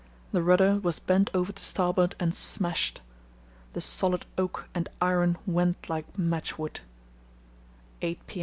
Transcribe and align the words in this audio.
The 0.31 0.41
rudder 0.41 0.79
was 0.79 0.97
bent 0.97 1.29
over 1.31 1.51
to 1.51 1.63
starboard 1.63 2.15
and 2.19 2.33
smashed. 2.33 3.01
The 3.73 3.81
solid 3.81 4.25
oak 4.35 4.67
and 4.73 4.89
iron 4.99 5.37
went 5.45 5.91
like 5.91 6.17
matchwood. 6.17 6.79
8 8.01 8.19
p. 8.25 8.39